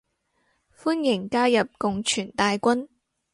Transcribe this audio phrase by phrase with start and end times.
[0.75, 2.87] 歡迎加入共存大軍